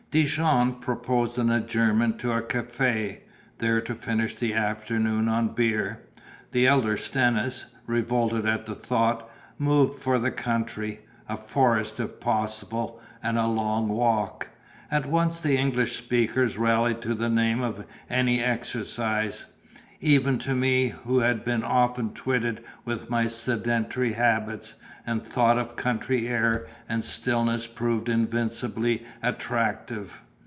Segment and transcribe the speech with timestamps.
[0.11, 3.21] Dijon proposed an adjournment to a cafe,
[3.59, 6.01] there to finish the afternoon on beer;
[6.51, 12.99] the elder Stennis, revolted at the thought, moved for the country, a forest if possible,
[13.23, 14.49] and a long walk.
[14.91, 19.45] At once the English speakers rallied to the name of any exercise:
[20.03, 24.73] even to me, who have been often twitted with my sedentary habits,
[25.05, 30.21] the thought of country air and stillness proved invincibly attractive.